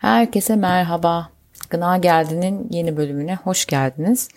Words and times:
Herkese 0.00 0.56
merhaba. 0.56 1.30
Gına 1.70 1.98
Geldi'nin 1.98 2.68
yeni 2.70 2.96
bölümüne 2.96 3.34
hoş 3.34 3.66
geldiniz. 3.66 4.28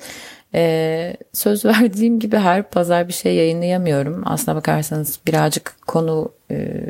Ee, 0.56 1.18
söz 1.34 1.66
verdiğim 1.66 2.20
gibi 2.20 2.38
her 2.38 2.70
pazar 2.70 3.08
bir 3.08 3.14
şey 3.14 3.36
yayınlayamıyorum. 3.36 4.24
Aslına 4.26 4.56
bakarsanız 4.56 5.20
birazcık 5.28 5.76
konu 5.88 6.32
e, 6.52 6.82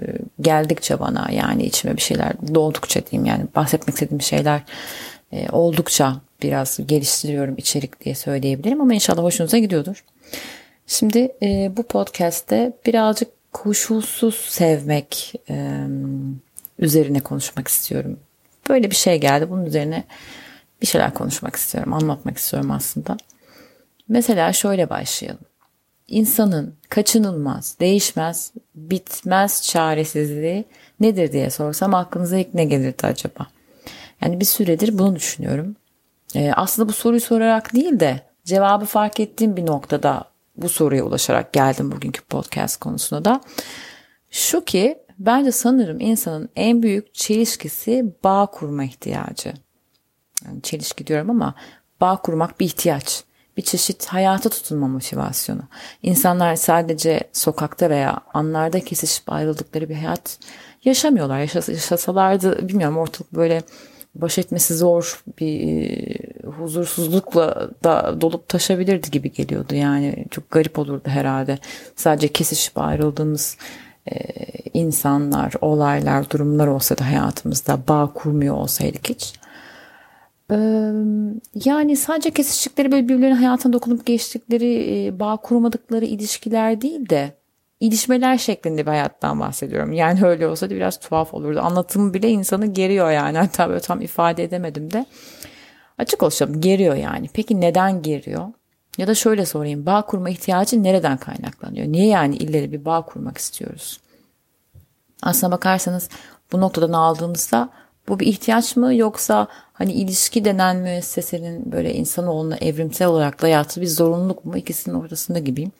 geldikçe 0.42 1.00
bana 1.00 1.32
yani 1.32 1.64
içime 1.64 1.98
bir 1.98 2.02
şeyler 2.02 2.34
doğdukça 2.56 3.02
diyeyim 3.06 3.26
yani 3.26 3.46
bahsetmek 3.56 3.94
istediğim 3.94 4.22
şeyler 4.22 4.62
e, 5.32 5.50
oldukça 5.50 6.16
biraz 6.44 6.80
geliştiriyorum 6.88 7.58
içerik 7.58 8.06
diye 8.06 8.16
söyleyebilirim 8.16 8.82
ama 8.82 8.94
inşallah 8.94 9.24
hoşunuza 9.24 9.58
gidiyordur. 9.58 10.04
Şimdi 10.88 11.32
e, 11.44 11.72
bu 11.78 11.84
podcast'te 11.84 12.74
birazcık 12.86 13.30
koşulsuz 13.54 14.36
sevmek 14.36 15.34
e, 15.50 15.78
üzerine 16.80 17.20
konuşmak 17.20 17.68
istiyorum. 17.68 18.20
Böyle 18.70 18.92
bir 18.92 18.96
şey 18.96 19.20
geldi. 19.20 19.50
Bunun 19.50 19.66
üzerine 19.66 20.04
bir 20.82 20.88
şeyler 20.88 21.14
konuşmak 21.14 21.56
istiyorum, 21.56 21.94
anlatmak 21.94 22.38
istiyorum 22.38 22.72
aslında. 22.72 23.18
Mesela 24.08 24.54
şöyle 24.54 24.90
başlayalım. 24.90 25.46
İnsanın 26.08 26.76
kaçınılmaz, 26.90 27.78
değişmez, 27.80 28.52
bitmez 28.76 29.64
çaresizliği 29.64 30.66
nedir 31.00 31.32
diye 31.32 31.50
sorsam 31.50 31.94
aklınıza 31.94 32.38
ilk 32.38 32.54
ne 32.54 32.66
gelirdi 32.66 33.08
acaba? 33.08 33.48
Yani 34.22 34.40
bir 34.40 34.46
süredir 34.46 34.98
bunu 34.98 35.16
düşünüyorum. 35.16 35.76
Ee, 36.36 36.52
aslında 36.56 36.90
bu 36.90 36.94
soruyu 36.94 37.22
sorarak 37.22 37.74
değil 37.74 38.00
de 38.00 38.22
cevabı 38.46 38.86
fark 38.86 39.20
ettiğim 39.20 39.58
bir 39.58 39.66
noktada 39.66 40.24
bu 40.58 40.70
soruya 40.70 41.04
ulaşarak 41.04 41.54
geldim 41.54 41.92
bugünkü 41.92 42.22
podcast 42.22 42.80
konusunda 42.80 43.26
da. 43.26 43.42
Şu 44.32 44.66
ki 44.66 44.98
bence 45.20 45.52
sanırım 45.52 46.00
insanın 46.00 46.50
en 46.56 46.84
büyük 46.84 47.14
çelişkisi 47.14 48.06
bağ 48.24 48.46
kurma 48.46 48.84
ihtiyacı. 48.84 49.54
Yani 50.46 50.62
çelişki 50.62 51.08
diyorum 51.08 51.30
ama 51.30 51.56
bağ 52.02 52.18
kurmak 52.18 52.60
bir 52.60 52.66
ihtiyaç. 52.66 53.24
Bir 53.58 53.62
çeşit 53.62 54.06
hayata 54.06 54.50
tutunma 54.50 54.88
motivasyonu. 54.88 55.62
İnsanlar 56.04 56.56
sadece 56.56 57.20
sokakta 57.34 57.90
veya 57.90 58.22
anlarda 58.34 58.80
kesişip 58.80 59.32
ayrıldıkları 59.32 59.90
bir 59.90 59.96
hayat 59.96 60.40
yaşamıyorlar. 60.86 61.40
Yaşas 61.40 61.70
yaşasalardı 61.70 62.68
bilmiyorum 62.68 62.98
ortalık 62.98 63.34
böyle 63.34 63.62
baş 64.16 64.38
etmesi 64.38 64.76
zor 64.76 65.24
bir 65.40 65.62
e, 65.62 66.16
huzursuzlukla 66.48 67.70
da 67.84 68.22
dolup 68.22 68.50
taşabilirdi 68.50 69.12
gibi 69.12 69.32
geliyordu. 69.32 69.76
Yani 69.76 70.26
çok 70.32 70.52
garip 70.52 70.80
olurdu 70.80 71.10
herhalde. 71.10 71.60
Sadece 71.96 72.28
kesişip 72.28 72.78
ayrıldığımız 72.78 73.58
insanlar, 74.74 75.54
olaylar, 75.62 76.30
durumlar 76.30 76.68
olsa 76.68 76.98
da 76.98 77.06
hayatımızda 77.06 77.80
bağ 77.88 78.12
kurmuyor 78.14 78.56
olsaydık 78.56 79.10
hiç. 79.10 79.34
E, 80.52 80.56
yani 81.66 81.98
sadece 81.98 82.32
kesiştikleri 82.32 82.92
böyle 82.92 83.04
birbirlerinin 83.04 83.36
hayatına 83.36 83.74
dokunup 83.74 84.06
geçtikleri, 84.06 85.06
e, 85.06 85.20
bağ 85.20 85.38
kurmadıkları 85.38 86.06
ilişkiler 86.06 86.82
değil 86.82 87.10
de 87.10 87.34
ilişmeler 87.80 88.38
şeklinde 88.38 88.82
bir 88.82 88.92
hayattan 88.92 89.40
bahsediyorum. 89.40 89.94
Yani 89.94 90.26
öyle 90.26 90.48
olsa 90.48 90.70
da 90.70 90.76
biraz 90.76 91.00
tuhaf 91.00 91.34
olurdu. 91.34 91.60
Anlatımı 91.60 92.14
bile 92.14 92.30
insanı 92.30 92.66
geriyor 92.66 93.12
yani. 93.12 93.38
Hatta 93.38 93.70
böyle 93.70 93.80
tam 93.80 94.02
ifade 94.02 94.44
edemedim 94.44 94.92
de. 94.92 95.06
Açık 95.98 96.24
olacağım 96.24 96.62
geriyor 96.62 96.96
yani. 96.96 97.30
Peki 97.34 97.62
neden 97.62 98.02
geriyor? 98.02 98.48
Ya 98.98 99.08
da 99.08 99.16
şöyle 99.16 99.46
sorayım 99.46 99.86
bağ 99.86 100.02
kurma 100.02 100.30
ihtiyacı 100.30 100.84
nereden 100.84 101.18
kaynaklanıyor? 101.18 101.88
Niye 101.88 102.08
yani 102.08 102.36
illeri 102.36 102.72
bir 102.72 102.86
bağ 102.86 103.02
kurmak 103.02 103.38
istiyoruz? 103.38 104.00
Aslına 105.22 105.52
bakarsanız 105.52 106.10
bu 106.52 106.62
noktadan 106.62 106.94
aldığımızda 106.94 107.70
bu 108.08 108.20
bir 108.20 108.28
ihtiyaç 108.28 108.76
mı 108.76 108.96
yoksa 108.96 109.48
hani 109.74 109.94
ilişki 109.94 110.46
denen 110.46 110.78
müessesenin 110.78 111.72
böyle 111.72 111.94
insanoğluna 111.94 112.56
evrimsel 112.56 113.08
olarak 113.08 113.42
dayattığı 113.42 113.82
bir 113.82 113.88
zorunluluk 113.88 114.46
mu 114.46 114.58
ikisinin 114.58 114.96
ortasında 114.96 115.40
gibiyim. 115.40 115.72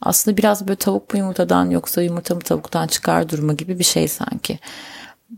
Aslında 0.00 0.36
biraz 0.36 0.68
böyle 0.68 0.76
tavuk 0.76 1.14
mu 1.14 1.18
yumurtadan 1.18 1.70
yoksa 1.70 2.02
yumurta 2.02 2.34
mı 2.34 2.40
tavuktan 2.40 2.86
çıkar 2.86 3.28
durma 3.28 3.52
gibi 3.52 3.78
bir 3.78 3.84
şey 3.84 4.08
sanki. 4.08 4.58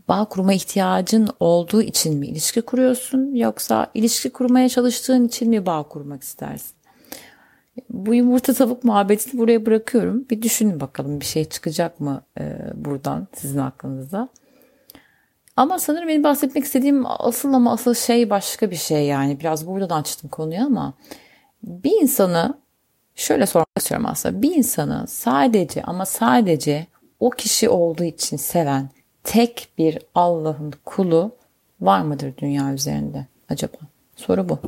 Bağ 0.07 0.25
kurma 0.25 0.53
ihtiyacın 0.53 1.29
olduğu 1.39 1.81
için 1.81 2.17
mi 2.17 2.27
ilişki 2.27 2.61
kuruyorsun 2.61 3.35
yoksa 3.35 3.87
ilişki 3.93 4.29
kurmaya 4.29 4.69
çalıştığın 4.69 5.27
için 5.27 5.49
mi 5.49 5.65
bağ 5.65 5.83
kurmak 5.83 6.23
istersin? 6.23 6.80
Bu 7.89 8.13
yumurta 8.15 8.53
tavuk 8.53 8.83
muhabbetini 8.83 9.41
buraya 9.41 9.65
bırakıyorum. 9.65 10.25
Bir 10.29 10.41
düşünün 10.41 10.79
bakalım 10.79 11.19
bir 11.19 11.25
şey 11.25 11.45
çıkacak 11.45 11.99
mı 11.99 12.21
e, 12.39 12.57
buradan 12.73 13.27
sizin 13.33 13.59
aklınızda. 13.59 14.29
Ama 15.55 15.79
sanırım 15.79 16.07
benim 16.07 16.23
bahsetmek 16.23 16.63
istediğim 16.63 17.03
asıl 17.05 17.53
ama 17.53 17.73
asıl 17.73 17.93
şey 17.93 18.29
başka 18.29 18.71
bir 18.71 18.75
şey 18.75 19.05
yani. 19.05 19.39
Biraz 19.39 19.67
buradan 19.67 20.01
açtım 20.01 20.29
konuyu 20.29 20.61
ama 20.65 20.93
bir 21.63 22.01
insanı 22.01 22.57
şöyle 23.15 23.45
sormak 23.45 23.67
istiyorum 23.77 24.05
aslında. 24.09 24.41
Bir 24.41 24.55
insanı 24.55 25.07
sadece 25.07 25.83
ama 25.83 26.05
sadece 26.05 26.87
o 27.19 27.29
kişi 27.29 27.69
olduğu 27.69 28.03
için 28.03 28.37
seven 28.37 28.89
tek 29.23 29.69
bir 29.77 29.99
Allah'ın 30.15 30.73
kulu 30.85 31.31
var 31.81 32.01
mıdır 32.01 32.33
dünya 32.37 32.73
üzerinde 32.73 33.25
acaba? 33.49 33.77
Soru 34.15 34.49
bu. 34.49 34.59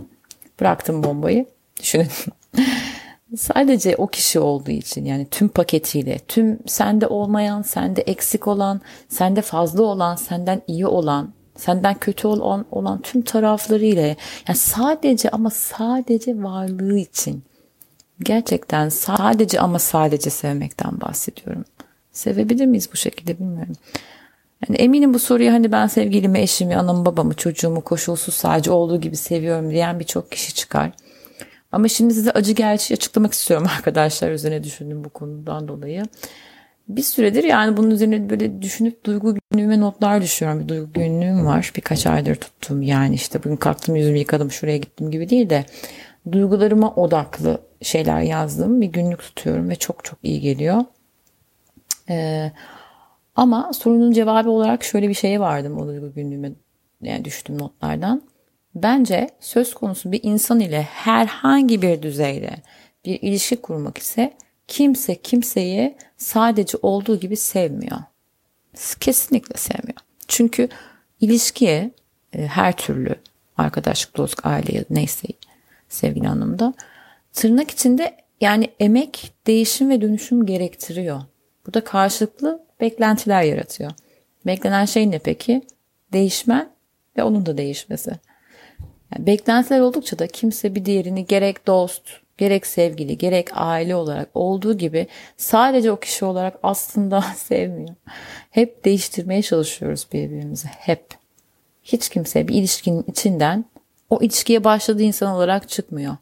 Bıraktım 0.60 1.04
bombayı. 1.04 1.46
Düşünün. 1.80 2.08
Sadece 3.38 3.96
o 3.96 4.08
kişi 4.08 4.40
olduğu 4.40 4.72
için 4.72 5.06
yani 5.06 5.28
tüm 5.32 5.48
paketiyle, 5.48 6.20
tüm 6.28 6.60
sende 6.66 7.08
olmayan, 7.08 7.62
sende 7.62 8.02
eksik 8.02 8.48
olan, 8.48 8.82
sende 9.10 9.42
fazla 9.42 9.84
olan, 9.84 10.16
senden 10.16 10.62
iyi 10.68 10.88
olan, 10.88 11.34
senden 11.56 11.94
kötü 11.94 12.28
olan, 12.28 12.66
olan 12.72 13.02
tüm 13.02 13.22
taraflarıyla 13.22 14.02
yani 14.48 14.58
sadece 14.58 15.30
ama 15.30 15.50
sadece 15.50 16.44
varlığı 16.44 16.98
için 16.98 17.44
gerçekten 18.20 18.90
sadece 18.90 19.60
ama 19.60 19.80
sadece 19.80 20.30
sevmekten 20.30 21.02
bahsediyorum. 21.02 21.66
Sevebilir 22.12 22.66
miyiz 22.66 22.90
bu 22.94 22.98
şekilde 22.98 23.40
bilmiyorum. 23.40 23.76
Yani 24.68 24.78
eminim 24.78 25.14
bu 25.14 25.20
soruyu 25.20 25.52
hani 25.52 25.72
ben 25.72 25.88
sevgilimi, 25.88 26.40
eşimi, 26.40 26.78
anamı, 26.78 27.06
babamı, 27.06 27.34
çocuğumu 27.34 27.82
koşulsuz 27.82 28.34
sadece 28.34 28.72
olduğu 28.72 29.02
gibi 29.02 29.18
seviyorum 29.18 29.70
diyen 29.70 30.00
birçok 30.00 30.32
kişi 30.32 30.54
çıkar. 30.54 30.92
Ama 31.74 31.88
şimdi 31.88 32.14
size 32.14 32.32
acı 32.32 32.52
gerçeği 32.52 32.96
açıklamak 32.96 33.34
istiyorum 33.34 33.68
arkadaşlar 33.78 34.32
üzerine 34.32 34.64
düşündüm 34.64 35.04
bu 35.04 35.10
konudan 35.10 35.68
dolayı. 35.68 36.04
Bir 36.88 37.02
süredir 37.02 37.44
yani 37.44 37.78
bunun 37.78 37.92
üzerine 37.92 38.30
böyle 38.30 38.62
düşünüp 38.62 39.06
duygu 39.06 39.36
günlüğüme 39.52 39.80
notlar 39.80 40.22
düşüyorum. 40.22 40.60
Bir 40.60 40.68
duygu 40.68 40.94
günlüğüm 40.94 41.46
var. 41.46 41.72
Birkaç 41.76 42.08
aydır 42.08 42.36
tuttum 42.36 42.82
yani 42.82 43.16
işte 43.16 43.44
bugün 43.44 43.56
kalktım 43.56 43.96
yüzümü 43.96 44.18
yıkadım 44.18 44.52
şuraya 44.52 44.78
gittim 44.78 45.12
gibi 45.12 45.30
değil 45.30 45.50
de 45.50 45.66
duygularıma 46.32 46.96
odaklı 46.96 47.62
şeyler 47.82 48.22
yazdım. 48.22 48.82
Bir 48.82 48.88
günlük 48.88 49.20
tutuyorum 49.20 49.70
ve 49.70 49.76
çok 49.76 50.04
çok 50.06 50.20
iyi 50.24 50.42
geliyor. 50.42 50.86
Ee, 52.10 52.52
ama 53.36 53.74
sorunun 53.74 54.12
cevabı 54.12 54.50
olarak 54.50 54.84
şöyle 54.84 55.10
bir 55.10 55.14
şeye 55.14 55.40
vardım 55.40 55.78
o 55.78 55.88
duygu 55.88 56.14
günlüğüme 56.14 56.52
yani 57.02 57.26
düştüm 57.26 57.60
notlardan. 57.60 58.22
Bence 58.76 59.30
söz 59.40 59.74
konusu 59.74 60.12
bir 60.12 60.20
insan 60.24 60.60
ile 60.60 60.82
herhangi 60.82 61.82
bir 61.82 62.02
düzeyde 62.02 62.56
bir 63.06 63.22
ilişki 63.22 63.56
kurmak 63.56 63.98
ise 63.98 64.34
kimse 64.68 65.16
kimseyi 65.16 65.98
sadece 66.18 66.78
olduğu 66.82 67.20
gibi 67.20 67.38
sevmiyor. 67.38 67.98
Kesinlikle 69.00 69.58
sevmiyor. 69.58 70.00
Çünkü 70.28 70.70
ilişkiye 71.22 71.92
e, 72.34 72.48
her 72.48 72.78
türlü 72.78 73.16
arkadaşlık, 73.58 74.18
dostluk, 74.18 74.46
aile 74.46 74.86
neyse 74.90 75.28
sevgili 75.90 76.30
anlamda 76.30 76.74
tırnak 77.34 77.72
içinde 77.72 78.18
yani 78.42 78.70
emek, 78.80 79.34
değişim 79.48 79.90
ve 79.90 80.02
dönüşüm 80.02 80.46
gerektiriyor. 80.46 81.22
Bu 81.68 81.74
da 81.74 81.84
karşılıklı 81.84 82.66
beklentiler 82.82 83.44
yaratıyor. 83.44 83.92
Beklenen 84.46 84.86
şey 84.86 85.12
ne 85.12 85.20
peki? 85.20 85.62
Değişmen 86.14 86.70
ve 87.18 87.24
onun 87.24 87.46
da 87.46 87.58
değişmesi. 87.58 88.12
Yani 89.14 89.28
beklentiler 89.28 89.80
oldukça 89.80 90.20
da 90.20 90.28
kimse 90.28 90.76
bir 90.76 90.86
diğerini 90.86 91.26
gerek 91.26 91.68
dost, 91.68 92.04
gerek 92.38 92.68
sevgili, 92.68 93.18
gerek 93.18 93.48
aile 93.54 93.96
olarak 93.96 94.30
olduğu 94.34 94.78
gibi 94.78 95.08
sadece 95.38 95.92
o 95.92 96.00
kişi 96.00 96.26
olarak 96.26 96.60
aslında 96.64 97.22
sevmiyor. 97.22 97.96
Hep 98.50 98.86
değiştirmeye 98.86 99.42
çalışıyoruz 99.42 100.08
birbirimizi. 100.14 100.68
Hep. 100.68 101.06
Hiç 101.84 102.10
kimse 102.10 102.48
bir 102.48 102.56
ilişkinin 102.56 103.06
içinden 103.08 103.66
o 104.10 104.22
ilişkiye 104.22 104.64
başladığı 104.64 105.04
insan 105.04 105.36
olarak 105.36 105.70
çıkmıyor. 105.70 106.18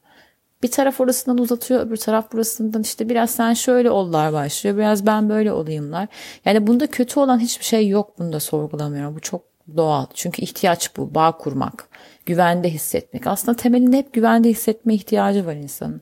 Bir 0.63 0.71
taraf 0.71 1.01
orasından 1.01 1.37
uzatıyor, 1.37 1.87
öbür 1.87 1.97
taraf 1.97 2.31
burasından 2.33 2.81
işte 2.81 3.09
biraz 3.09 3.29
sen 3.29 3.53
şöyle 3.53 3.91
ollar 3.91 4.33
başlıyor, 4.33 4.77
biraz 4.77 5.05
ben 5.05 5.29
böyle 5.29 5.51
olayımlar. 5.51 6.07
Yani 6.45 6.67
bunda 6.67 6.87
kötü 6.87 7.19
olan 7.19 7.39
hiçbir 7.39 7.65
şey 7.65 7.87
yok. 7.87 8.19
Bunu 8.19 8.33
da 8.33 8.39
sorgulamıyorum. 8.39 9.15
Bu 9.15 9.19
çok 9.19 9.41
doğal. 9.77 10.05
Çünkü 10.13 10.41
ihtiyaç 10.41 10.97
bu. 10.97 11.15
Bağ 11.15 11.31
kurmak 11.31 11.89
güvende 12.25 12.69
hissetmek. 12.69 13.27
Aslında 13.27 13.57
temelinde 13.57 13.97
hep 13.97 14.13
güvende 14.13 14.49
hissetme 14.49 14.93
ihtiyacı 14.93 15.45
var 15.45 15.55
insanın. 15.55 16.01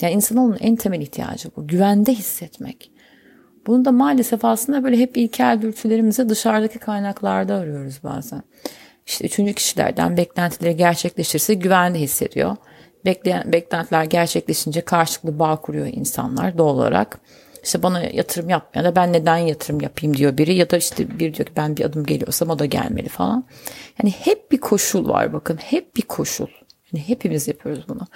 Yani 0.00 0.14
insanoğlunun 0.14 0.58
en 0.60 0.76
temel 0.76 1.00
ihtiyacı 1.00 1.48
bu. 1.56 1.66
Güvende 1.66 2.14
hissetmek. 2.14 2.90
Bunu 3.66 3.84
da 3.84 3.92
maalesef 3.92 4.44
aslında 4.44 4.84
böyle 4.84 4.98
hep 4.98 5.16
ilkel 5.16 5.62
dürtülerimizi 5.62 6.28
dışarıdaki 6.28 6.78
kaynaklarda 6.78 7.54
arıyoruz 7.54 8.00
bazen. 8.04 8.42
işte 9.06 9.24
üçüncü 9.24 9.54
kişilerden 9.54 10.16
beklentileri 10.16 10.76
gerçekleşirse 10.76 11.54
güvende 11.54 11.98
hissediyor. 11.98 12.56
Bekleyen, 13.04 13.52
beklentiler 13.52 14.04
gerçekleşince 14.04 14.80
karşılıklı 14.80 15.38
bağ 15.38 15.56
kuruyor 15.56 15.86
insanlar 15.86 16.58
doğal 16.58 16.74
olarak. 16.74 17.20
İşte 17.66 17.82
bana 17.82 18.02
yatırım 18.02 18.48
yapmıyor 18.48 18.84
da 18.84 18.96
ben 18.96 19.12
neden 19.12 19.36
yatırım 19.36 19.80
yapayım 19.80 20.16
diyor 20.16 20.38
biri 20.38 20.54
ya 20.54 20.70
da 20.70 20.76
işte 20.76 21.10
bir 21.10 21.34
diyor 21.34 21.46
ki 21.46 21.52
ben 21.56 21.76
bir 21.76 21.84
adım 21.84 22.06
geliyorsam 22.06 22.50
o 22.50 22.58
da 22.58 22.66
gelmeli 22.66 23.08
falan. 23.08 23.44
Yani 24.02 24.10
hep 24.10 24.52
bir 24.52 24.60
koşul 24.60 25.08
var 25.08 25.32
bakın 25.32 25.56
hep 25.56 25.96
bir 25.96 26.02
koşul. 26.02 26.46
Yani 26.92 27.08
hepimiz 27.08 27.48
yapıyoruz 27.48 27.84
bunu. 27.88 28.06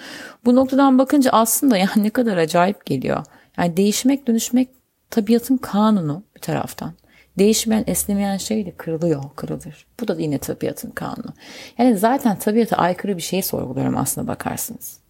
Bu 0.45 0.55
noktadan 0.55 0.99
bakınca 0.99 1.31
aslında 1.31 1.77
yani 1.83 2.03
ne 2.03 2.09
kadar 2.09 2.37
acayip 2.37 2.85
geliyor. 2.85 3.25
Yani 3.57 3.77
değişmek 3.77 4.27
dönüşmek 4.27 4.69
tabiatın 5.09 5.57
kanunu 5.57 6.23
bir 6.35 6.41
taraftan. 6.41 6.93
Değişmeyen, 7.37 7.83
esnemeyen 7.87 8.37
şey 8.37 8.65
de 8.65 8.71
kırılıyor, 8.71 9.23
kırılır. 9.35 9.85
Bu 9.99 10.07
da 10.07 10.15
yine 10.19 10.37
tabiatın 10.37 10.91
kanunu. 10.91 11.33
Yani 11.77 11.97
zaten 11.97 12.39
tabiata 12.39 12.75
aykırı 12.75 13.17
bir 13.17 13.21
şeyi 13.21 13.43
sorguluyorum 13.43 13.97
aslında 13.97 14.27
bakarsınız. 14.27 15.00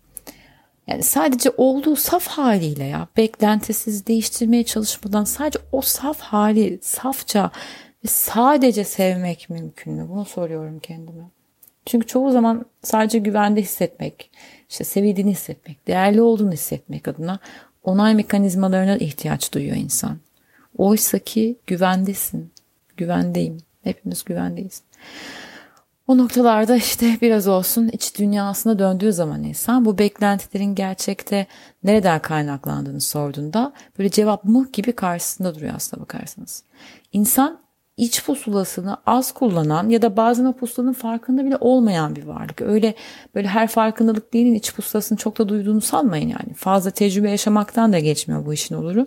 Yani 0.91 1.03
sadece 1.03 1.49
olduğu 1.57 1.95
saf 1.95 2.27
haliyle 2.27 2.83
ya 2.83 3.07
beklentisiz 3.17 4.07
değiştirmeye 4.07 4.63
çalışmadan 4.63 5.23
sadece 5.23 5.59
o 5.71 5.81
saf 5.81 6.19
hali 6.19 6.79
safça 6.81 7.51
ve 8.03 8.07
sadece 8.07 8.83
sevmek 8.83 9.49
mümkün 9.49 9.93
mü? 9.93 10.09
Bunu 10.09 10.25
soruyorum 10.25 10.79
kendime. 10.79 11.23
Çünkü 11.85 12.07
çoğu 12.07 12.31
zaman 12.31 12.65
sadece 12.83 13.19
güvende 13.19 13.61
hissetmek, 13.61 14.31
işte 14.69 14.83
sevildiğini 14.83 15.31
hissetmek, 15.31 15.88
değerli 15.88 16.21
olduğunu 16.21 16.51
hissetmek 16.51 17.07
adına 17.07 17.39
onay 17.83 18.15
mekanizmalarına 18.15 18.97
ihtiyaç 18.97 19.53
duyuyor 19.53 19.75
insan. 19.75 20.17
Oysa 20.77 21.19
ki 21.19 21.55
güvendesin. 21.67 22.51
Güvendeyim. 22.97 23.57
Hepimiz 23.83 24.23
güvendeyiz. 24.23 24.81
O 26.07 26.18
noktalarda 26.18 26.75
işte 26.75 27.18
biraz 27.21 27.48
olsun 27.48 27.88
iç 27.88 28.19
dünyasına 28.19 28.80
döndüğü 28.80 29.13
zaman 29.13 29.44
insan 29.44 29.86
bu 29.86 29.98
beklentilerin 29.98 30.75
gerçekte 30.75 31.48
nereden 31.83 32.21
kaynaklandığını 32.21 33.01
sorduğunda 33.01 33.74
böyle 33.98 34.09
cevap 34.09 34.44
mıh 34.44 34.74
gibi 34.74 34.92
karşısında 34.92 35.56
duruyor 35.56 35.74
aslında 35.75 36.03
bakarsanız. 36.03 36.63
İnsan 37.13 37.59
iç 37.98 38.25
pusulasını 38.25 38.98
az 39.06 39.31
kullanan 39.31 39.89
ya 39.89 40.01
da 40.01 40.18
bazen 40.18 40.45
o 40.45 40.53
pusulanın 40.53 40.94
farkında 40.94 41.45
bile 41.45 41.57
olmayan 41.59 42.15
bir 42.15 42.24
varlık. 42.24 42.62
Öyle 42.62 42.95
böyle 43.36 43.47
her 43.47 43.68
farkındalık 43.68 44.33
değilin 44.33 44.56
iç 44.56 44.75
pusulasını 44.75 45.18
çok 45.18 45.38
da 45.38 45.50
duyduğunu 45.50 45.81
sanmayın 45.81 46.30
yani. 46.30 46.54
Fazla 46.56 46.92
tecrübe 46.92 47.30
yaşamaktan 47.30 47.94
da 47.94 48.00
geçmiyor 48.00 48.45
bu 48.45 48.54
işin 48.54 48.75
oluru. 48.75 49.06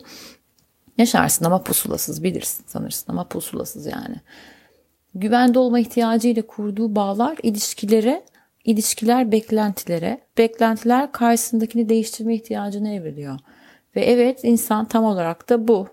Yaşarsın 0.98 1.44
ama 1.44 1.62
pusulasız 1.62 2.22
bilirsin 2.22 2.64
sanırsın 2.66 3.12
ama 3.12 3.28
pusulasız 3.28 3.86
yani. 3.86 4.16
Güvende 5.14 5.58
olma 5.58 5.78
ihtiyacıyla 5.78 6.46
kurduğu 6.46 6.96
bağlar 6.96 7.38
ilişkilere, 7.42 8.24
ilişkiler 8.64 9.32
beklentilere, 9.32 10.20
beklentiler 10.38 11.12
karşısındakini 11.12 11.88
değiştirme 11.88 12.34
ihtiyacını 12.34 12.90
evriliyor. 12.94 13.38
Ve 13.96 14.04
evet 14.04 14.44
insan 14.44 14.84
tam 14.84 15.04
olarak 15.04 15.48
da 15.48 15.68
bu. 15.68 15.88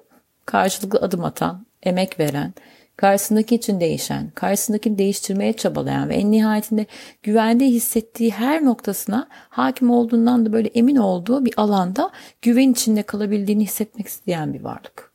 Karşılıklı 0.46 1.00
adım 1.00 1.24
atan, 1.24 1.66
emek 1.84 2.20
veren, 2.20 2.54
karşısındaki 2.98 3.56
için 3.56 3.80
değişen, 3.80 4.30
karşısındakini 4.30 4.98
değiştirmeye 4.98 5.54
çabalayan 5.54 6.10
ve 6.10 6.16
en 6.16 6.32
nihayetinde 6.32 6.86
güvende 7.24 7.66
hissettiği 7.66 8.32
her 8.32 8.66
noktasına 8.66 9.28
hakim 9.32 9.90
olduğundan 9.90 10.46
da 10.46 10.54
böyle 10.54 10.68
emin 10.68 10.96
olduğu 10.96 11.46
bir 11.46 11.54
alanda 11.58 12.12
güven 12.42 12.72
içinde 12.72 13.04
kalabildiğini 13.04 13.64
hissetmek 13.64 14.08
isteyen 14.08 14.54
bir 14.54 14.62
varlık. 14.62 15.11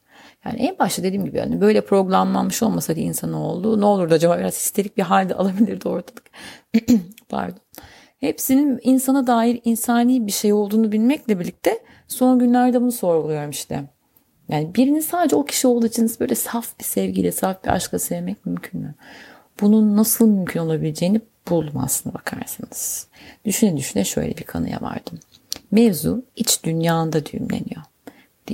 Yani 0.46 0.60
en 0.60 0.78
başta 0.78 1.02
dediğim 1.02 1.24
gibi 1.24 1.38
yani 1.38 1.60
böyle 1.60 1.80
programlanmış 1.80 2.62
olmasaydı 2.62 3.00
insanoğlu 3.00 3.80
ne 3.80 3.84
olurdu 3.84 4.14
acaba 4.14 4.38
biraz 4.38 4.54
histerik 4.54 4.96
bir 4.96 5.02
halde 5.02 5.34
alabilirdi 5.38 5.88
ortalık. 5.88 6.30
Pardon. 7.28 7.58
Hepsinin 8.20 8.80
insana 8.82 9.26
dair 9.26 9.60
insani 9.64 10.26
bir 10.26 10.32
şey 10.32 10.52
olduğunu 10.52 10.92
bilmekle 10.92 11.40
birlikte 11.40 11.78
son 12.08 12.38
günlerde 12.38 12.80
bunu 12.80 12.92
sorguluyorum 12.92 13.50
işte. 13.50 13.84
Yani 14.48 14.74
birini 14.74 15.02
sadece 15.02 15.36
o 15.36 15.44
kişi 15.44 15.66
olduğu 15.66 15.86
için 15.86 16.10
böyle 16.20 16.34
saf 16.34 16.78
bir 16.78 16.84
sevgiyle, 16.84 17.32
saf 17.32 17.64
bir 17.64 17.68
aşkla 17.68 17.98
sevmek 17.98 18.46
mümkün 18.46 18.80
mü? 18.80 18.94
Bunun 19.60 19.96
nasıl 19.96 20.28
mümkün 20.28 20.60
olabileceğini 20.60 21.20
buldum 21.50 21.78
aslında 21.84 22.14
bakarsanız. 22.14 23.08
Düşüne 23.44 23.76
düşüne 23.76 24.04
şöyle 24.04 24.36
bir 24.36 24.44
kanıya 24.44 24.80
vardım. 24.80 25.18
Mevzu 25.70 26.24
iç 26.36 26.64
dünyanda 26.64 27.26
düğümleniyor. 27.26 27.82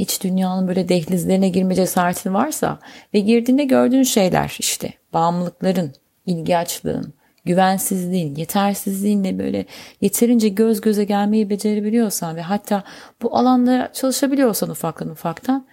İç 0.00 0.22
dünyanın 0.22 0.68
böyle 0.68 0.88
dehlizlerine 0.88 1.48
girme 1.48 1.74
cesaretin 1.74 2.34
varsa 2.34 2.78
ve 3.14 3.20
girdiğinde 3.20 3.64
gördüğün 3.64 4.02
şeyler 4.02 4.56
işte 4.58 4.92
bağımlılıkların, 5.12 5.92
ilgi 6.26 6.56
açlığın, 6.56 7.14
güvensizliğin, 7.44 8.34
yetersizliğinle 8.34 9.38
böyle 9.38 9.66
yeterince 10.00 10.48
göz 10.48 10.80
göze 10.80 11.04
gelmeyi 11.04 11.50
becerebiliyorsan 11.50 12.36
ve 12.36 12.42
hatta 12.42 12.84
bu 13.22 13.36
alanda 13.36 13.90
çalışabiliyorsan 13.92 14.70
ufaktan 14.70 15.08
ufaktan 15.08 15.66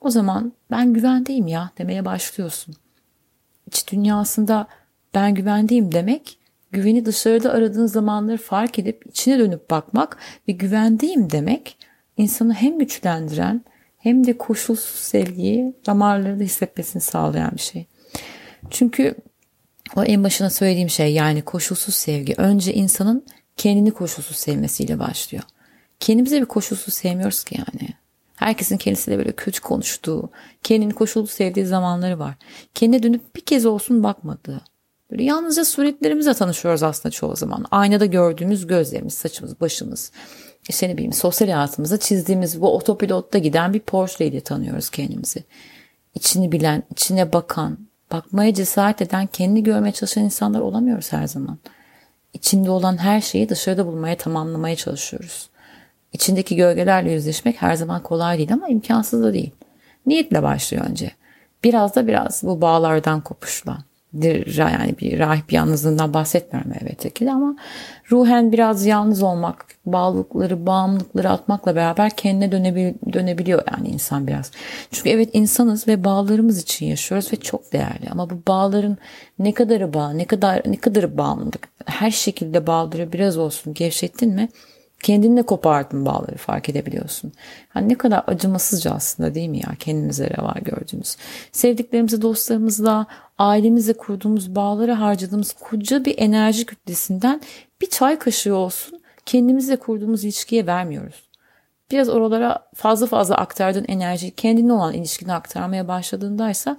o 0.00 0.10
zaman 0.10 0.52
ben 0.70 0.92
güvendeyim 0.92 1.46
ya 1.46 1.70
demeye 1.78 2.04
başlıyorsun. 2.04 2.74
İç 3.66 3.92
dünyasında 3.92 4.66
ben 5.14 5.34
güvendeyim 5.34 5.92
demek 5.92 6.38
güveni 6.72 7.06
dışarıda 7.06 7.52
aradığın 7.52 7.86
zamanları 7.86 8.38
fark 8.38 8.78
edip 8.78 9.06
içine 9.06 9.38
dönüp 9.38 9.70
bakmak 9.70 10.16
ve 10.48 10.52
güvendeyim 10.52 11.30
demek 11.30 11.76
insanı 12.22 12.54
hem 12.54 12.78
güçlendiren 12.78 13.64
hem 13.98 14.26
de 14.26 14.38
koşulsuz 14.38 15.00
sevgiyi 15.00 15.74
damarlarında 15.86 16.44
hissetmesini 16.44 17.02
sağlayan 17.02 17.52
bir 17.52 17.60
şey. 17.60 17.86
Çünkü 18.70 19.14
o 19.96 20.04
en 20.04 20.24
başına 20.24 20.50
söylediğim 20.50 20.90
şey 20.90 21.12
yani 21.12 21.42
koşulsuz 21.42 21.94
sevgi 21.94 22.34
önce 22.36 22.74
insanın 22.74 23.26
kendini 23.56 23.90
koşulsuz 23.90 24.36
sevmesiyle 24.36 24.98
başlıyor. 24.98 25.44
Kendimize 26.00 26.40
bir 26.40 26.46
koşulsuz 26.46 26.94
sevmiyoruz 26.94 27.44
ki 27.44 27.58
yani. 27.58 27.88
Herkesin 28.36 28.76
kendisiyle 28.76 29.18
böyle 29.18 29.32
kötü 29.32 29.60
konuştuğu, 29.60 30.30
kendini 30.62 30.92
koşullu 30.92 31.26
sevdiği 31.26 31.66
zamanları 31.66 32.18
var. 32.18 32.34
Kendine 32.74 33.02
dönüp 33.02 33.36
bir 33.36 33.40
kez 33.40 33.66
olsun 33.66 34.02
bakmadığı. 34.02 34.60
Böyle 35.10 35.24
yalnızca 35.24 35.64
suretlerimizle 35.64 36.34
tanışıyoruz 36.34 36.82
aslında 36.82 37.10
çoğu 37.10 37.36
zaman. 37.36 37.64
Aynada 37.70 38.06
gördüğümüz 38.06 38.66
gözlerimiz, 38.66 39.14
saçımız, 39.14 39.60
başımız. 39.60 40.12
İşte 40.68 40.88
ne 40.88 40.94
bileyim 40.94 41.12
sosyal 41.12 41.48
hayatımızda 41.48 41.98
çizdiğimiz 42.00 42.60
bu 42.60 42.76
otopilotta 42.76 43.38
giden 43.38 43.74
bir 43.74 43.80
portreyle 43.80 44.40
tanıyoruz 44.40 44.90
kendimizi. 44.90 45.44
İçini 46.14 46.52
bilen, 46.52 46.82
içine 46.90 47.32
bakan, 47.32 47.78
bakmaya 48.12 48.54
cesaret 48.54 49.02
eden, 49.02 49.26
kendini 49.26 49.62
görmeye 49.62 49.92
çalışan 49.92 50.24
insanlar 50.24 50.60
olamıyoruz 50.60 51.12
her 51.12 51.26
zaman. 51.26 51.58
İçinde 52.32 52.70
olan 52.70 52.96
her 52.96 53.20
şeyi 53.20 53.48
dışarıda 53.48 53.86
bulmaya, 53.86 54.16
tamamlamaya 54.16 54.76
çalışıyoruz. 54.76 55.50
İçindeki 56.12 56.56
gölgelerle 56.56 57.12
yüzleşmek 57.12 57.62
her 57.62 57.74
zaman 57.74 58.02
kolay 58.02 58.38
değil 58.38 58.52
ama 58.52 58.68
imkansız 58.68 59.22
da 59.22 59.34
değil. 59.34 59.50
Niyetle 60.06 60.42
başlıyor 60.42 60.84
önce. 60.84 61.12
Biraz 61.64 61.94
da 61.94 62.06
biraz 62.06 62.42
bu 62.42 62.60
bağlardan 62.60 63.20
kopuşla. 63.20 63.78
Yani 64.56 64.94
bir 65.00 65.18
rahip 65.18 65.52
yalnızlığından 65.52 66.14
bahsetmiyorum 66.14 66.72
elbette 66.80 67.10
ki 67.10 67.26
de 67.26 67.32
ama 67.32 67.56
ruhen 68.10 68.52
biraz 68.52 68.86
yalnız 68.86 69.22
olmak, 69.22 69.66
bağlılıkları, 69.86 70.66
bağımlılıkları 70.66 71.30
atmakla 71.30 71.76
beraber 71.76 72.10
kendine 72.16 72.52
dönebil 72.52 72.94
dönebiliyor 73.12 73.62
yani 73.72 73.88
insan 73.88 74.26
biraz. 74.26 74.50
Çünkü 74.90 75.10
evet 75.10 75.30
insanız 75.32 75.88
ve 75.88 76.04
bağlarımız 76.04 76.62
için 76.62 76.86
yaşıyoruz 76.86 77.32
ve 77.32 77.36
çok 77.36 77.72
değerli 77.72 78.10
ama 78.10 78.30
bu 78.30 78.34
bağların 78.48 78.98
ne 79.38 79.54
kadarı 79.54 79.94
bağ, 79.94 80.12
ne 80.12 80.24
kadar 80.24 80.62
ne 80.66 80.76
kadarı 80.76 81.18
bağımlılık, 81.18 81.68
her 81.86 82.10
şekilde 82.10 82.66
bağları 82.66 83.12
biraz 83.12 83.38
olsun 83.38 83.74
gevşettin 83.74 84.34
mi 84.34 84.48
kendinle 85.02 85.42
kopardın 85.42 86.06
bağları 86.06 86.36
fark 86.36 86.68
edebiliyorsun. 86.68 87.32
Yani 87.74 87.88
ne 87.88 87.94
kadar 87.94 88.24
acımasızca 88.26 88.90
aslında 88.90 89.34
değil 89.34 89.48
mi 89.48 89.58
ya 89.58 89.74
kendimize 89.78 90.30
reva 90.30 90.54
gördüğümüz. 90.62 91.16
Sevdiklerimizle, 91.52 92.22
dostlarımızla, 92.22 93.06
ailemizle 93.38 93.92
kurduğumuz 93.92 94.54
bağları 94.54 94.92
harcadığımız 94.92 95.52
koca 95.52 96.04
bir 96.04 96.18
enerji 96.18 96.66
kütlesinden 96.66 97.40
bir 97.80 97.86
çay 97.86 98.18
kaşığı 98.18 98.54
olsun 98.54 99.02
kendimizle 99.26 99.76
kurduğumuz 99.76 100.24
ilişkiye 100.24 100.66
vermiyoruz. 100.66 101.28
Biraz 101.90 102.08
oralara 102.08 102.68
fazla 102.74 103.06
fazla 103.06 103.34
aktardığın 103.34 103.84
enerjiyi 103.88 104.30
kendine 104.30 104.72
olan 104.72 104.94
ilişkine 104.94 105.32
aktarmaya 105.32 105.88
başladığındaysa 105.88 106.76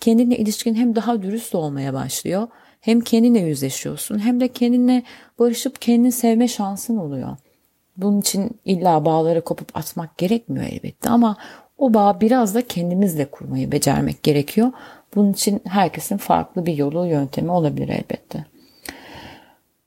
kendinle 0.00 0.36
ilişkin 0.36 0.74
hem 0.74 0.96
daha 0.96 1.22
dürüst 1.22 1.54
olmaya 1.54 1.94
başlıyor. 1.94 2.48
Hem 2.80 3.00
kendinle 3.00 3.40
yüzleşiyorsun 3.40 4.18
hem 4.18 4.40
de 4.40 4.48
kendinle 4.48 5.02
barışıp 5.38 5.80
kendini 5.80 6.12
sevme 6.12 6.48
şansın 6.48 6.96
oluyor. 6.96 7.36
Bunun 8.02 8.20
için 8.20 8.50
illa 8.64 9.04
bağları 9.04 9.40
kopup 9.40 9.76
atmak 9.76 10.18
gerekmiyor 10.18 10.66
elbette 10.66 11.10
ama 11.10 11.36
o 11.78 11.94
bağ 11.94 12.20
biraz 12.20 12.54
da 12.54 12.66
kendimizle 12.66 13.24
kurmayı 13.24 13.72
becermek 13.72 14.22
gerekiyor. 14.22 14.72
Bunun 15.14 15.32
için 15.32 15.60
herkesin 15.68 16.16
farklı 16.16 16.66
bir 16.66 16.76
yolu, 16.76 17.06
yöntemi 17.06 17.50
olabilir 17.50 17.88
elbette. 17.88 18.44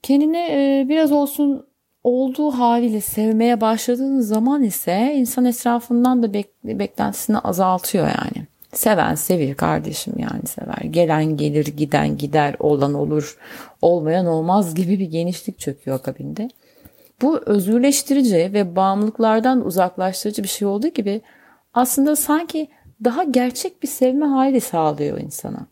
Kendini 0.02 0.38
e, 0.38 0.86
biraz 0.90 1.12
olsun 1.12 1.66
olduğu 2.04 2.52
haliyle 2.52 3.02
sevmeye 3.02 3.62
başladığın 3.62 4.20
zaman 4.20 4.64
ise 4.64 5.14
insan 5.16 5.46
etrafından 5.46 6.24
da 6.24 6.28
bek- 6.28 6.80
beklentisini 6.80 7.40
azaltıyor 7.40 8.08
yani. 8.08 8.48
Seven 8.74 9.16
sevir 9.16 9.56
kardeşim 9.56 10.14
yani 10.18 10.48
sever. 10.48 10.92
Gelen 10.92 11.38
gelir, 11.38 11.66
giden 11.66 12.18
gider, 12.18 12.56
olan 12.60 12.94
olur, 12.94 13.38
olmayan 13.82 14.26
olmaz 14.26 14.76
gibi 14.76 15.00
bir 15.00 15.06
genişlik 15.06 15.60
çöküyor 15.60 15.98
akabinde. 15.98 16.50
Bu 17.22 17.40
özgürleştirici 17.46 18.54
ve 18.54 18.76
bağımlılıklardan 18.76 19.66
uzaklaştırıcı 19.66 20.44
bir 20.44 20.48
şey 20.48 20.68
olduğu 20.68 20.88
gibi 20.88 21.22
aslında 21.74 22.16
sanki 22.16 22.68
daha 23.04 23.24
gerçek 23.24 23.84
bir 23.84 23.88
sevme 23.88 24.26
hali 24.26 24.62
sağlıyor 24.62 25.20
insana. 25.20 25.68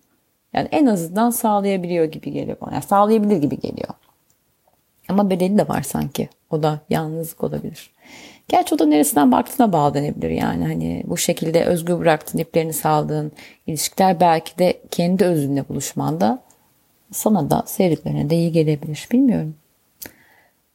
Yani 0.54 0.68
en 0.72 0.86
azından 0.86 1.30
sağlayabiliyor 1.30 2.06
gibi 2.06 2.32
geliyor 2.32 2.58
bana. 2.62 2.74
Yani 2.74 2.84
sağlayabilir 2.84 3.38
gibi 3.38 3.60
geliyor. 3.60 3.90
Ama 5.10 5.30
bedeli 5.30 5.58
de 5.58 5.68
var 5.68 5.82
sanki. 5.82 6.30
O 6.50 6.64
da 6.64 6.80
yalnızlık 6.90 7.44
olabilir. 7.44 7.94
Gerçi 8.48 8.76
o 8.76 8.80
da 8.80 8.86
neresinden 8.86 9.32
baktığına 9.32 9.74
bağlanabilir 9.74 10.30
yani. 10.30 10.66
Hani 10.66 11.04
bu 11.08 11.18
şekilde 11.18 11.66
özgür 11.66 12.00
bıraktığın, 12.00 12.40
iplerini 12.40 12.74
saldığın 12.74 13.32
ilişkiler 13.68 14.20
belki 14.20 14.58
de 14.58 14.82
kendi 14.92 15.26
özünle 15.26 15.70
buluşmanda 15.70 16.40
sana 17.12 17.50
da 17.50 17.64
sevdiklerine 17.66 18.30
de 18.30 18.36
iyi 18.36 18.52
gelebilir. 18.52 19.08
Bilmiyorum. 19.12 19.56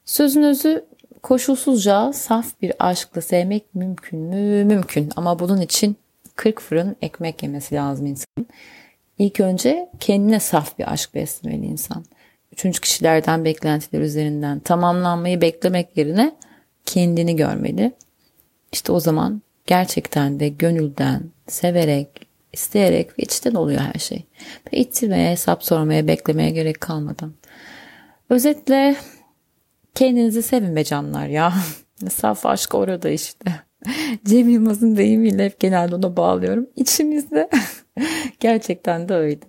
Sözün 0.08 0.42
özü 0.42 0.84
koşulsuzca 1.22 2.12
saf 2.12 2.46
bir 2.62 2.72
aşkla 2.78 3.20
sevmek 3.20 3.74
mümkün 3.74 4.18
mü? 4.18 4.64
Mümkün. 4.64 5.10
Ama 5.16 5.38
bunun 5.38 5.60
için 5.60 5.96
40 6.36 6.60
fırın 6.60 6.96
ekmek 7.02 7.42
yemesi 7.42 7.74
lazım 7.74 8.06
insanın. 8.06 8.46
İlk 9.18 9.40
önce 9.40 9.88
kendine 10.00 10.40
saf 10.40 10.78
bir 10.78 10.92
aşk 10.92 11.14
beslemeli 11.14 11.66
insan. 11.66 12.04
Üçüncü 12.52 12.80
kişilerden 12.80 13.44
beklentiler 13.44 14.00
üzerinden 14.00 14.58
tamamlanmayı 14.58 15.40
beklemek 15.40 15.96
yerine 15.96 16.36
kendini 16.86 17.36
görmeli. 17.36 17.92
İşte 18.72 18.92
o 18.92 19.00
zaman 19.00 19.42
gerçekten 19.66 20.40
de 20.40 20.48
gönülden, 20.48 21.22
severek, 21.46 22.08
isteyerek 22.52 23.18
ve 23.18 23.22
içten 23.22 23.54
oluyor 23.54 23.80
her 23.80 24.00
şey. 24.00 24.24
Ve 24.72 24.78
ittirmeye, 24.78 25.30
hesap 25.30 25.64
sormaya, 25.64 26.06
beklemeye 26.06 26.50
gerek 26.50 26.80
kalmadan. 26.80 27.32
Özetle 28.30 28.96
kendinizi 29.94 30.42
sevin 30.42 30.76
be 30.76 30.84
canlar 30.84 31.26
ya. 31.26 31.52
Saf 32.10 32.46
aşk 32.46 32.74
orada 32.74 33.08
işte. 33.08 33.50
Cem 34.24 34.48
Yılmaz'ın 34.48 34.96
deyimiyle 34.96 35.44
hep 35.44 35.60
genelde 35.60 35.94
ona 35.94 36.16
bağlıyorum. 36.16 36.66
İçimizde. 36.76 37.50
Gerçekten 38.40 39.08
de 39.08 39.14
öyle. 39.14 39.40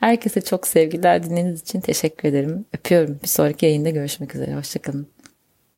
Herkese 0.00 0.40
çok 0.40 0.66
sevgiler. 0.66 1.22
Dinlediğiniz 1.22 1.60
için 1.62 1.80
teşekkür 1.80 2.28
ederim. 2.28 2.64
Öpüyorum. 2.74 3.18
Bir 3.22 3.28
sonraki 3.28 3.66
yayında 3.66 3.90
görüşmek 3.90 4.34
üzere. 4.34 4.54
Hoşçakalın. 4.54 5.13